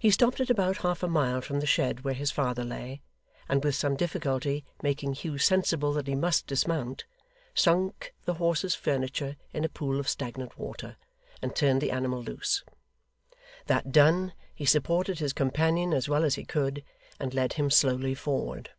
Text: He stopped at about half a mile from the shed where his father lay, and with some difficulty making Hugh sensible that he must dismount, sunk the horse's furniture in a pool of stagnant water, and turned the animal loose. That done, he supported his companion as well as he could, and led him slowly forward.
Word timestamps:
He 0.00 0.10
stopped 0.10 0.40
at 0.40 0.50
about 0.50 0.78
half 0.78 1.04
a 1.04 1.08
mile 1.08 1.40
from 1.40 1.60
the 1.60 1.64
shed 1.66 2.00
where 2.00 2.12
his 2.14 2.32
father 2.32 2.64
lay, 2.64 3.02
and 3.48 3.62
with 3.62 3.76
some 3.76 3.94
difficulty 3.94 4.64
making 4.82 5.12
Hugh 5.14 5.38
sensible 5.38 5.92
that 5.92 6.08
he 6.08 6.16
must 6.16 6.48
dismount, 6.48 7.04
sunk 7.54 8.12
the 8.24 8.34
horse's 8.34 8.74
furniture 8.74 9.36
in 9.52 9.62
a 9.64 9.68
pool 9.68 10.00
of 10.00 10.08
stagnant 10.08 10.58
water, 10.58 10.96
and 11.40 11.54
turned 11.54 11.80
the 11.80 11.92
animal 11.92 12.20
loose. 12.20 12.64
That 13.66 13.92
done, 13.92 14.32
he 14.52 14.64
supported 14.66 15.20
his 15.20 15.32
companion 15.32 15.94
as 15.94 16.08
well 16.08 16.24
as 16.24 16.34
he 16.34 16.44
could, 16.44 16.82
and 17.20 17.32
led 17.32 17.52
him 17.52 17.70
slowly 17.70 18.16
forward. 18.16 18.70